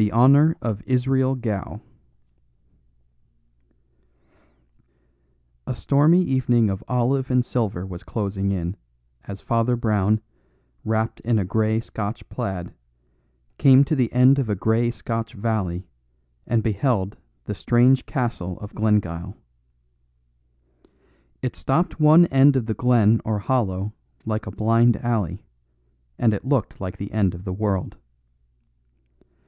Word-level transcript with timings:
The 0.00 0.12
Honour 0.12 0.56
of 0.62 0.80
Israel 0.86 1.34
Gow 1.34 1.80
A 5.66 5.74
stormy 5.74 6.22
evening 6.22 6.70
of 6.70 6.84
olive 6.86 7.28
and 7.32 7.44
silver 7.44 7.84
was 7.84 8.04
closing 8.04 8.52
in, 8.52 8.76
as 9.24 9.40
Father 9.40 9.74
Brown, 9.74 10.20
wrapped 10.84 11.18
in 11.22 11.36
a 11.36 11.44
grey 11.44 11.80
Scotch 11.80 12.28
plaid, 12.28 12.72
came 13.56 13.82
to 13.86 13.96
the 13.96 14.12
end 14.12 14.38
of 14.38 14.48
a 14.48 14.54
grey 14.54 14.92
Scotch 14.92 15.32
valley 15.34 15.84
and 16.46 16.62
beheld 16.62 17.16
the 17.46 17.54
strange 17.56 18.06
castle 18.06 18.56
of 18.60 18.76
Glengyle. 18.76 19.34
It 21.42 21.56
stopped 21.56 21.98
one 21.98 22.26
end 22.26 22.54
of 22.54 22.66
the 22.66 22.74
glen 22.74 23.20
or 23.24 23.40
hollow 23.40 23.94
like 24.24 24.46
a 24.46 24.52
blind 24.52 24.96
alley; 24.98 25.42
and 26.20 26.32
it 26.32 26.44
looked 26.44 26.80
like 26.80 26.98
the 26.98 27.10
end 27.10 27.34
of 27.34 27.42
the 27.42 27.52
world. 27.52 27.96